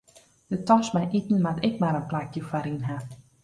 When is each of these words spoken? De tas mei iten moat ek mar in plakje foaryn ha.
De 0.53 0.57
tas 0.67 0.87
mei 0.95 1.07
iten 1.19 1.41
moat 1.45 1.63
ek 1.67 1.75
mar 1.81 1.97
in 1.99 2.09
plakje 2.11 2.41
foaryn 2.49 2.83
ha. 2.87 2.97